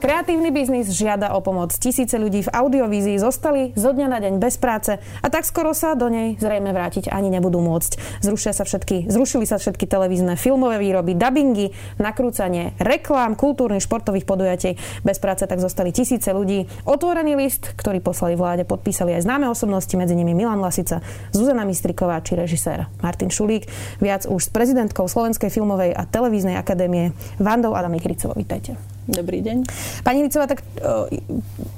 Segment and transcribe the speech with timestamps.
[0.00, 1.76] Kreatívny biznis žiada o pomoc.
[1.76, 5.92] Tisíce ľudí v audiovízii zostali zo dňa na deň bez práce a tak skoro sa
[5.92, 8.24] do nej zrejme vrátiť ani nebudú môcť.
[8.24, 14.80] Zrušia sa všetky, zrušili sa všetky televízne filmové výroby, dubbingy, nakrúcanie reklám, kultúrnych, športových podujatí.
[15.04, 16.64] Bez práce tak zostali tisíce ľudí.
[16.88, 21.04] Otvorený list, ktorý poslali vláde, podpísali aj známe osobnosti, medzi nimi Milan Lasica,
[21.36, 23.68] Zuzana Mistriková či režisér Martin Šulík.
[24.00, 28.32] Viac už s prezidentkou Slovenskej filmovej a televíznej akadémie Vandou Adam Ikricovou.
[28.32, 28.89] Vítajte.
[29.08, 29.64] Dobrý deň.
[30.04, 31.08] Pani Vicová, tak uh,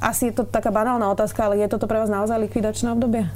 [0.03, 3.31] asi je to taká banálna otázka, ale je toto pre vás naozaj likvidačné obdobie?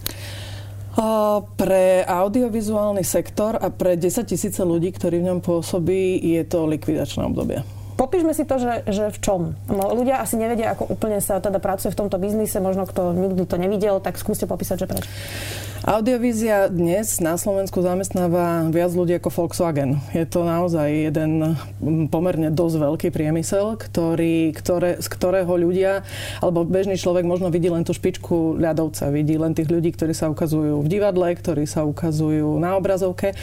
[1.61, 7.21] Pre audiovizuálny sektor a pre 10 tisíce ľudí, ktorí v ňom pôsobí, je to likvidačné
[7.29, 7.61] obdobie.
[7.97, 9.41] Popíšme si to, že, že v čom.
[9.73, 12.61] No, ľudia asi nevedia, ako úplne sa teda pracuje v tomto biznise.
[12.61, 15.09] Možno kto nikdy to nevidel, tak skúste popísať, že prečo.
[15.84, 20.00] Audiovízia dnes na Slovensku zamestnáva viac ľudí ako Volkswagen.
[20.16, 21.52] Je to naozaj jeden
[22.08, 26.00] pomerne dosť veľký priemysel, ktorý, ktoré, z ktorého ľudia,
[26.41, 30.32] alebo bežný človek možno vidí len tú špičku ľadovca, vidí len tých ľudí, ktorí sa
[30.32, 33.36] ukazujú v divadle, ktorí sa ukazujú na obrazovke,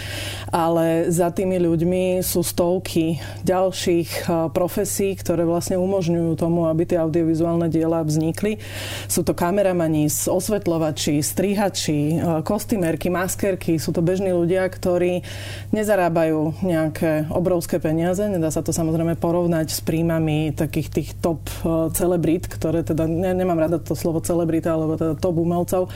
[0.49, 6.97] ale za tými ľuďmi sú stovky ďalších eh, profesí, ktoré vlastne umožňujú tomu, aby tie
[6.97, 8.57] audiovizuálne diela vznikli.
[9.05, 15.21] Sú to kameramani, osvetľovači, strihači, kostýmerky, maskerky, sú to bežní ľudia, ktorí
[15.75, 18.23] nezarábajú nejaké obrovské peniaze.
[18.25, 23.35] Nedá sa to samozrejme porovnať s príjmami takých tých top eh, celebrit, ktoré teda, ne,
[23.35, 25.91] nemám rada to slovo celebrita, alebo teda top umelcov,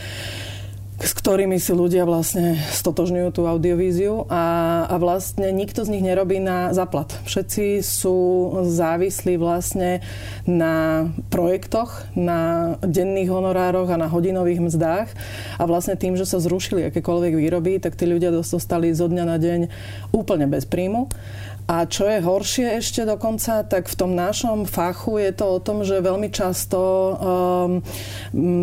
[0.97, 6.41] s ktorými si ľudia vlastne stotožňujú tú audiovíziu a, a vlastne nikto z nich nerobí
[6.41, 7.13] na zaplat.
[7.21, 8.17] Všetci sú
[8.65, 10.01] závislí vlastne
[10.49, 15.09] na projektoch, na denných honorároch a na hodinových mzdách
[15.61, 19.37] a vlastne tým, že sa zrušili akékoľvek výroby, tak tí ľudia dostali zo dňa na
[19.37, 19.59] deň
[20.17, 21.13] úplne bez príjmu.
[21.67, 25.83] A čo je horšie ešte dokonca, tak v tom našom fachu je to o tom,
[25.83, 27.83] že veľmi často um,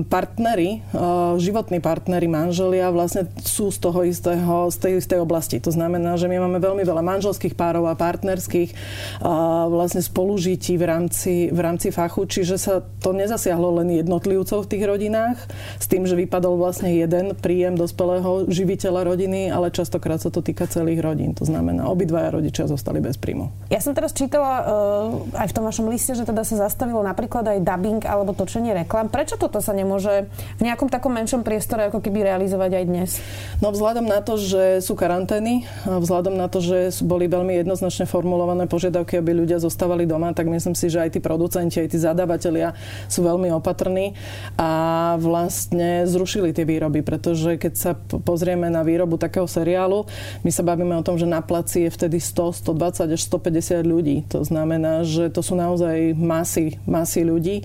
[0.09, 5.61] partnery, uh, životní partnery, manželia vlastne sú z toho istého, z tej istej oblasti.
[5.61, 10.85] To znamená, že my máme veľmi veľa manželských párov a partnerských uh, vlastne spolužití v
[10.89, 15.45] rámci, v rámci fachu, čiže sa to nezasiahlo len jednotlivcov v tých rodinách,
[15.77, 20.65] s tým, že vypadol vlastne jeden príjem dospelého živiteľa rodiny, ale častokrát sa to týka
[20.65, 21.37] celých rodín.
[21.37, 23.51] To znamená, obidvaja rodičia zostali ostali bez príjmu.
[23.75, 27.43] Ja som teraz čítala uh, aj v tom vašom liste, že teda sa zastavilo napríklad
[27.43, 29.11] aj dubbing alebo točenie reklam.
[29.11, 33.11] Prečo toto sa nemôže v nejakom takom menšom priestore ako keby realizovať aj dnes?
[33.59, 38.71] No vzhľadom na to, že sú karantény, vzhľadom na to, že boli veľmi jednoznačne formulované
[38.71, 42.79] požiadavky, aby ľudia zostávali doma, tak myslím si, že aj tí producenti, aj tí zadávateľia
[43.11, 44.15] sú veľmi opatrní
[44.55, 44.71] a
[45.19, 47.91] vlastne zrušili tie výroby, pretože keď sa
[48.23, 50.07] pozrieme na výrobu takého seriálu,
[50.47, 53.81] my sa bavíme o tom, že na placi je vtedy 100, 120 120 až 150
[53.87, 54.17] ľudí.
[54.29, 57.65] To znamená, že to sú naozaj masy, masy ľudí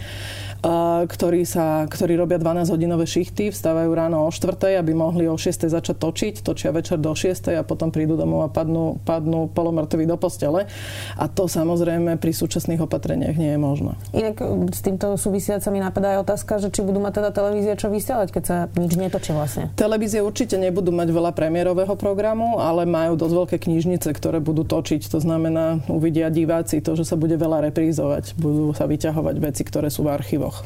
[1.08, 5.96] ktorí, sa, ktorí robia 12-hodinové šichty, vstávajú ráno o 4, aby mohli o 6 začať
[5.96, 10.68] točiť, točia večer do 6 a potom prídu domov a padnú, padnú polomrtví do postele.
[11.16, 13.96] A to samozrejme pri súčasných opatreniach nie je možné.
[14.12, 17.74] Inak e, s týmto súvisiaca mi napadá aj otázka, že či budú mať teda televízie
[17.80, 19.72] čo vysielať, keď sa nič netočí vlastne.
[19.80, 25.08] Televízie určite nebudú mať veľa premiérového programu, ale majú dosť veľké knižnice, ktoré budú točiť.
[25.10, 28.38] To znamená, uvidia diváci to, že sa bude veľa reprízovať.
[28.38, 30.62] Budú sa vyťahovať veci, ktoré sú v archívoch.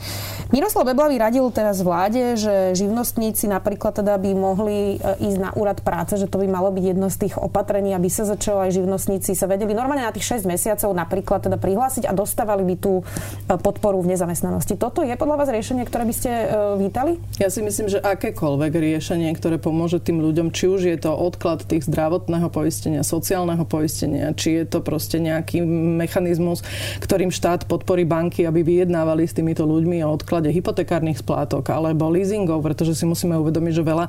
[0.51, 5.79] Miroslav Beblavý radil teraz vláde, že živnostníci napríklad teda by mohli e, ísť na úrad
[5.79, 9.35] práce, že to by malo byť jedno z tých opatrení, aby sa začalo aj živnostníci
[9.35, 13.03] sa vedeli normálne na tých 6 mesiacov napríklad teda prihlásiť a dostávali by tú e,
[13.59, 14.79] podporu v nezamestnanosti.
[14.79, 16.45] Toto je podľa vás riešenie, ktoré by ste e,
[16.79, 17.19] vítali?
[17.39, 21.65] Ja si myslím, že akékoľvek riešenie, ktoré pomôže tým ľuďom, či už je to odklad
[21.67, 25.59] tých zdravotného poistenia, sociálneho poistenia, či je to proste nejaký
[25.99, 26.63] mechanizmus,
[27.03, 32.63] ktorým štát podporí banky, aby vyjednávali s týmito ľuďmi o odklade hypotekárnych splátok alebo leasingov,
[32.63, 34.05] pretože si musíme uvedomiť, že veľa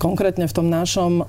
[0.00, 1.26] konkrétne v tom našom uh,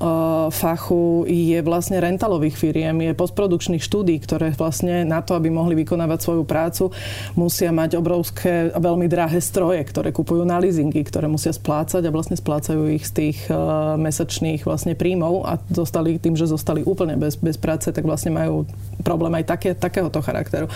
[0.54, 6.20] fachu je vlastne rentalových firiem, je postprodukčných štúdí, ktoré vlastne na to, aby mohli vykonávať
[6.22, 6.94] svoju prácu,
[7.34, 12.38] musia mať obrovské veľmi drahé stroje, ktoré kupujú na leasingy, ktoré musia splácať a vlastne
[12.38, 17.42] splácajú ich z tých uh, mesačných vlastne príjmov a zostali tým, že zostali úplne bez,
[17.42, 18.70] bez práce, tak tak vlastne majú
[19.02, 20.70] problém aj také, takéhoto charakteru.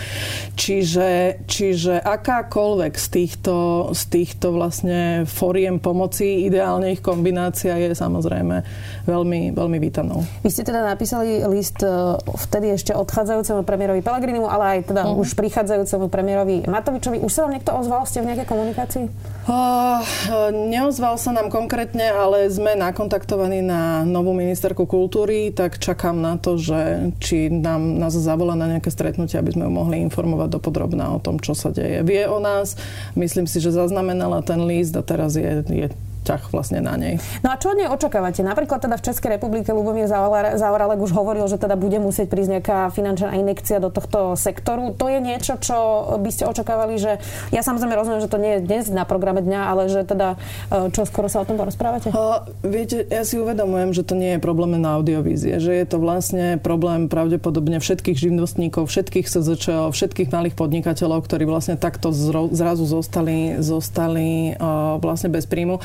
[0.58, 3.54] Čiže, čiže akákoľvek z týchto,
[3.96, 8.62] z týchto vlastne foriem pomoci, ideálne ich kombinácia je samozrejme
[9.08, 10.22] veľmi, veľmi vítanou.
[10.44, 11.90] Vy ste teda napísali list e,
[12.20, 15.22] vtedy ešte odchádzajúcemu premiérovi Pelegrinimu, ale aj teda uh-huh.
[15.24, 17.24] už prichádzajúcemu premiérovi Matovičovi.
[17.24, 18.04] Už sa vám niekto ozval?
[18.04, 19.04] Ste v nejakej komunikácii?
[19.48, 20.04] Uh,
[20.52, 26.60] neozval sa nám konkrétne, ale sme nakontaktovaní na novú ministerku kultúry, tak čakám na to,
[26.60, 31.20] že či nám nás zavolá na nejaké stretnutie, aby sme ju mohli informovať dopodrobná o
[31.20, 32.00] tom, čo sa deje.
[32.02, 32.80] Vie o nás,
[33.14, 35.86] myslím si, že zaznamenala ten list a teraz je, je
[36.30, 37.18] ťah vlastne na nej.
[37.42, 38.46] No a čo od nej očakávate?
[38.46, 42.78] Napríklad teda v Českej republike Lubomír Zaoralek už hovoril, že teda bude musieť prísť nejaká
[42.94, 44.94] finančná inekcia do tohto sektoru.
[44.94, 45.74] To je niečo, čo
[46.22, 47.18] by ste očakávali, že
[47.50, 50.38] ja samozrejme rozumiem, že to nie je dnes na programe dňa, ale že teda
[50.70, 52.14] e, čo skoro sa o tom porozprávate?
[52.14, 55.98] Uh, viete, ja si uvedomujem, že to nie je problém na audiovízie, že je to
[55.98, 62.14] vlastne problém pravdepodobne všetkých živnostníkov, všetkých SZČ, všetkých malých podnikateľov, ktorí vlastne takto
[62.54, 65.80] zrazu zostali, zostali uh, vlastne bez príjmu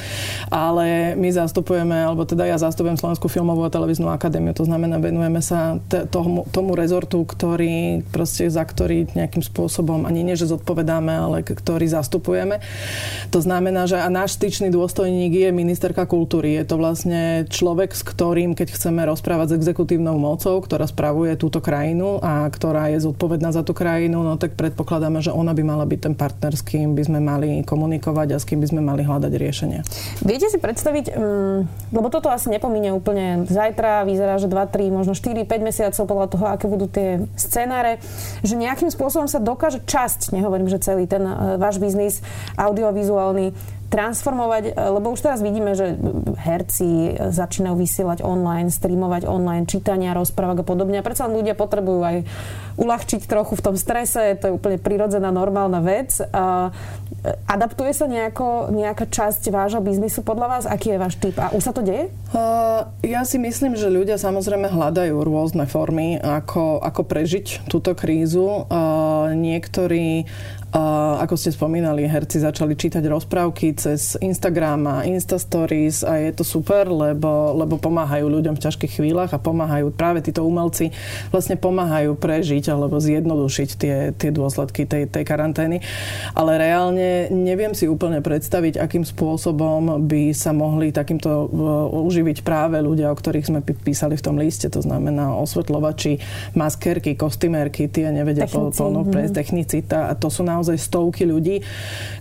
[0.49, 5.41] ale my zastupujeme, alebo teda ja zastupujem Slovenskú filmovú a televíznu akadémiu, to znamená, venujeme
[5.41, 11.13] sa t- tomu, tomu rezortu, ktorý proste za ktorý nejakým spôsobom, ani nie, že zodpovedáme,
[11.13, 12.59] ale ktorý zastupujeme.
[13.31, 16.57] To znamená, že a náš styčný dôstojník je ministerka kultúry.
[16.57, 21.61] Je to vlastne človek, s ktorým, keď chceme rozprávať s exekutívnou mocou, ktorá spravuje túto
[21.61, 25.85] krajinu a ktorá je zodpovedná za tú krajinu, no tak predpokladáme, že ona by mala
[25.85, 29.01] byť ten partner, s kým by sme mali komunikovať a s kým by sme mali
[29.05, 29.81] hľadať riešenia.
[30.25, 35.13] Viete si predstaviť, um, lebo toto asi nepomíne úplne zajtra, vyzerá, že 2, 3, možno
[35.13, 38.01] 4, 5 mesiacov podľa toho, aké budú tie scenáre,
[38.41, 42.25] že nejakým spôsobom sa dokáže časť, nehovorím, že celý ten uh, váš biznis
[42.57, 43.53] audiovizuálny
[43.95, 45.95] transformovať, e, lebo už teraz vidíme, že
[46.41, 50.99] herci začínajú vysielať online, streamovať online, čítania, rozprávok a podobne.
[50.99, 52.17] A predsa ľudia potrebujú aj
[52.75, 56.17] uľahčiť trochu v tom strese, to je úplne prirodzená, normálna vec.
[56.33, 57.04] A e,
[57.49, 60.63] adaptuje sa nejako, nejaká časť vášho biznisu podľa vás?
[60.69, 61.35] Aký je váš typ?
[61.41, 62.11] A už sa to deje?
[62.31, 68.67] Uh, ja si myslím, že ľudia samozrejme hľadajú rôzne formy, ako, ako prežiť túto krízu.
[68.67, 70.27] Uh, niektorí
[71.25, 76.43] ako ste spomínali, herci začali čítať rozprávky cez Instagram a Insta Stories a je to
[76.45, 80.93] super, lebo, lebo pomáhajú ľuďom v ťažkých chvíľach a pomáhajú práve títo umelci
[81.33, 85.81] vlastne pomáhajú prežiť alebo zjednodušiť tie, tie dôsledky tej, tej karantény.
[86.37, 92.77] Ale reálne neviem si úplne predstaviť, akým spôsobom by sa mohli takýmto uh, uživiť práve
[92.83, 96.19] ľudia, o ktorých sme písali v tom liste, to znamená osvetľovači,
[96.53, 99.35] maskerky, kostymérky, tie nevedia ponúknuť, mhm.
[99.35, 101.61] technicita a to sú naozaj naozaj stovky ľudí,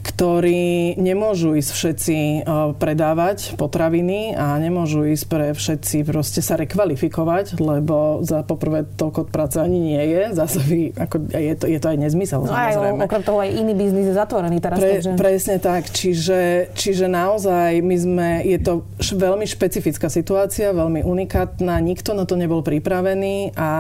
[0.05, 2.39] ktorí nemôžu ísť všetci e,
[2.77, 9.57] predávať potraviny a nemôžu ísť pre všetci proste sa rekvalifikovať, lebo za poprvé toľko práce
[9.57, 10.23] ani nie je.
[10.37, 13.01] Zase by, ako, je, to, je to aj nezmysel, no samozrejme.
[13.01, 14.77] Aj, okrem toho aj iný biznis je zatvorený teraz.
[14.77, 15.11] Pre, takže...
[15.17, 15.89] Presne tak.
[15.89, 16.41] Čiže,
[16.77, 22.37] čiže naozaj my sme, je to š, veľmi špecifická situácia, veľmi unikátna, nikto na to
[22.37, 23.73] nebol pripravený a,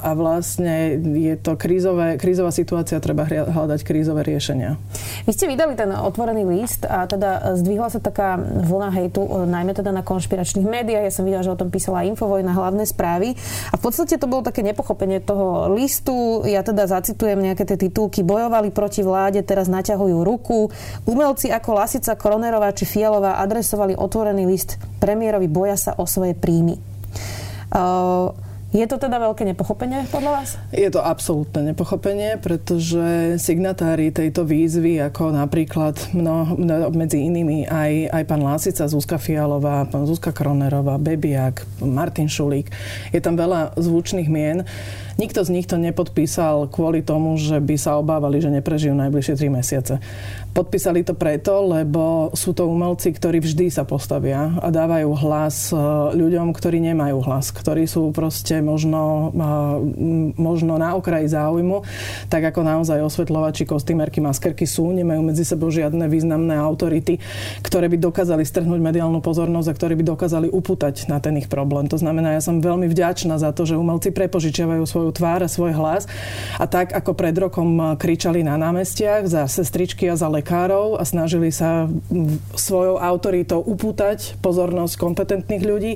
[0.00, 4.76] a vlastne je to krízové, krízová situácia, treba hľadať krízové krízové riešenia.
[5.24, 9.88] Vy ste vydali ten otvorený list a teda zdvihla sa taká vlna hejtu, najmä teda
[9.88, 11.08] na konšpiračných médiách.
[11.08, 13.32] Ja som videla, že o tom písala Infovoj na hlavné správy.
[13.72, 16.44] A v podstate to bolo také nepochopenie toho listu.
[16.44, 18.20] Ja teda zacitujem nejaké tie titulky.
[18.20, 20.68] Bojovali proti vláde, teraz naťahujú ruku.
[21.08, 26.76] Umelci ako Lasica, Kronerová či Fialová adresovali otvorený list premiérovi, boja sa o svoje príjmy.
[27.72, 28.30] Uh,
[28.76, 30.48] je to teda veľké nepochopenie podľa vás?
[30.68, 36.52] Je to absolútne nepochopenie, pretože signatári tejto výzvy, ako napríklad mno,
[36.92, 42.68] medzi inými aj, aj pán Lásica, Zuzka Fialová, pán Zuzka Kronerová, Bebiak, Martin Šulík,
[43.16, 44.68] je tam veľa zvučných mien.
[45.16, 49.48] Nikto z nich to nepodpísal kvôli tomu, že by sa obávali, že neprežijú najbližšie 3
[49.48, 49.94] mesiace.
[50.52, 55.76] Podpísali to preto, lebo sú to umelci, ktorí vždy sa postavia a dávajú hlas e,
[56.16, 59.30] ľuďom, ktorí nemajú hlas, ktorí sú proste možno,
[60.34, 61.86] možno na okraji záujmu,
[62.26, 67.22] tak ako naozaj osvetľovači, kostýmerky, maskerky sú, nemajú medzi sebou žiadne významné autority,
[67.62, 71.86] ktoré by dokázali strhnúť mediálnu pozornosť a ktoré by dokázali upútať na ten ich problém.
[71.86, 75.76] To znamená, ja som veľmi vďačná za to, že umelci prepožičiavajú svoju tvár a svoj
[75.78, 76.10] hlas
[76.58, 81.52] a tak ako pred rokom kričali na námestiach za sestričky a za lekárov a snažili
[81.52, 81.86] sa
[82.56, 85.92] svojou autoritou upútať pozornosť kompetentných ľudí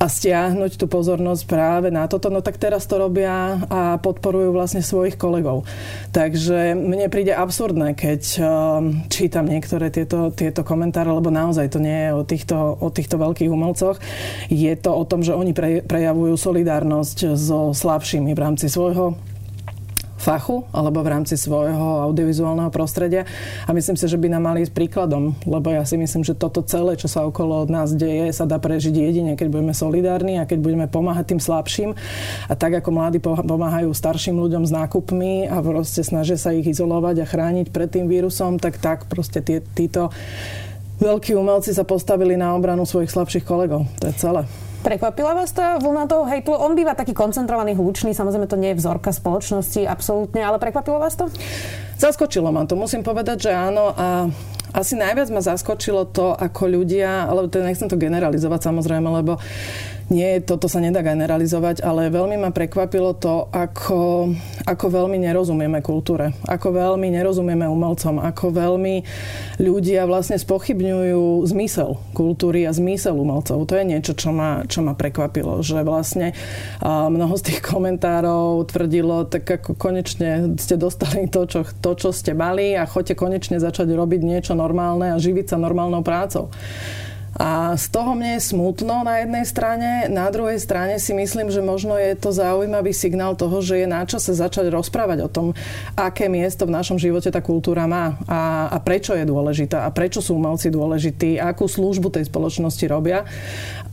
[0.00, 4.82] a stiahnuť tú pozornosť práve na toto, no tak teraz to robia a podporujú vlastne
[4.82, 5.66] svojich kolegov.
[6.10, 8.46] Takže mne príde absurdné, keď uh,
[9.10, 13.50] čítam niektoré tieto, tieto komentáre, lebo naozaj to nie je o týchto, o týchto veľkých
[13.50, 13.98] umelcoch.
[14.48, 19.29] Je to o tom, že oni pre, prejavujú solidárnosť so slabšími v rámci svojho
[20.20, 23.24] fachu alebo v rámci svojho audiovizuálneho prostredia
[23.64, 26.60] a myslím si, že by nám mali ísť príkladom, lebo ja si myslím, že toto
[26.60, 30.44] celé, čo sa okolo od nás deje, sa dá prežiť jedine, keď budeme solidárni a
[30.44, 31.90] keď budeme pomáhať tým slabším
[32.46, 37.24] a tak ako mladí pomáhajú starším ľuďom s nákupmi a proste snažia sa ich izolovať
[37.24, 40.12] a chrániť pred tým vírusom, tak tak proste tí, títo
[41.00, 43.88] veľkí umelci sa postavili na obranu svojich slabších kolegov.
[44.04, 44.44] To je celé.
[44.80, 46.56] Prekvapila vás tá vlna toho hejtu?
[46.56, 51.20] On býva taký koncentrovaný, hlučný, samozrejme to nie je vzorka spoločnosti, absolútne, ale prekvapilo vás
[51.20, 51.28] to?
[52.00, 54.32] Zaskočilo ma to, musím povedať, že áno a
[54.74, 59.38] asi najviac ma zaskočilo to, ako ľudia, alebo to nechcem to generalizovať samozrejme, lebo
[60.10, 64.34] nie, toto sa nedá generalizovať, ale veľmi ma prekvapilo to, ako,
[64.66, 69.06] ako veľmi nerozumieme kultúre, ako veľmi nerozumieme umelcom, ako veľmi
[69.62, 73.62] ľudia vlastne spochybňujú zmysel kultúry a zmysel umelcov.
[73.62, 76.34] To je niečo, čo ma, čo ma prekvapilo, že vlastne
[76.82, 82.34] mnoho z tých komentárov tvrdilo, tak ako konečne ste dostali to, čo, to, čo ste
[82.34, 86.52] mali a choďte konečne začať robiť niečo normálne a živiť sa normálnou prácou.
[87.40, 91.64] A z toho mne je smutno na jednej strane, na druhej strane si myslím, že
[91.64, 95.46] možno je to zaujímavý signál toho, že je na čase začať rozprávať o tom,
[95.96, 100.20] aké miesto v našom živote tá kultúra má a, a prečo je dôležitá a prečo
[100.20, 103.24] sú umelci dôležití, akú službu tej spoločnosti robia.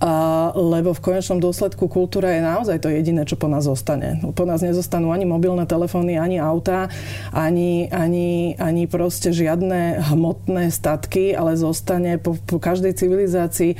[0.03, 4.19] A, lebo v konečnom dôsledku kultúra je naozaj to jediné, čo po nás zostane.
[4.35, 6.91] Po nás nezostanú ani mobilné telefóny, ani autá,
[7.31, 13.71] ani, ani, ani proste žiadne hmotné statky, ale zostane po, po každej civilizácii civilizácii,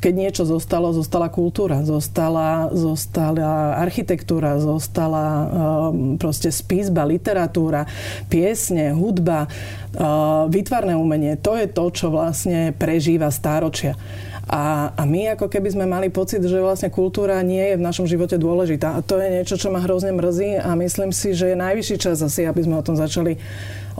[0.00, 7.84] keď niečo zostalo, zostala kultúra, zostala, zostala architektúra, zostala um, proste spisba, literatúra,
[8.32, 11.36] piesne, hudba, uh, vytvarné umenie.
[11.44, 13.94] To je to, čo vlastne prežíva stáročia.
[14.48, 18.08] A, a my ako keby sme mali pocit, že vlastne kultúra nie je v našom
[18.08, 18.96] živote dôležitá.
[18.96, 22.24] A to je niečo, čo ma hrozne mrzí a myslím si, že je najvyšší čas
[22.24, 23.36] asi, aby sme o tom začali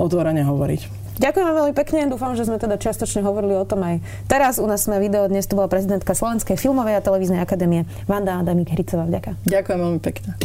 [0.00, 0.97] otvorene hovoriť.
[1.18, 3.98] Ďakujem vám veľmi pekne, dúfam, že sme teda čiastočne hovorili o tom aj
[4.30, 4.62] teraz.
[4.62, 8.70] U nás sme video, dnes tu bola prezidentka Slovenskej filmovej a televíznej akadémie Vanda Adamík
[8.70, 9.02] Hricová.
[9.10, 9.34] Vďaka.
[9.42, 10.38] Ďakujem veľmi pekne.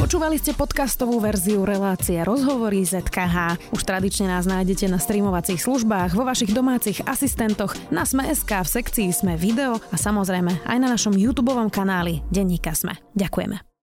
[0.00, 3.58] Počúvali ste podcastovú verziu relácie Rozhovory ZKH.
[3.74, 9.08] Už tradične nás nájdete na streamovacích službách, vo vašich domácich asistentoch, na Sme.sk, v sekcii
[9.12, 12.96] Sme video a samozrejme aj na našom YouTube kanáli Denníka Sme.
[13.12, 13.75] Ďakujeme.